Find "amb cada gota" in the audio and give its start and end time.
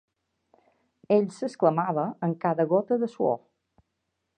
2.29-3.03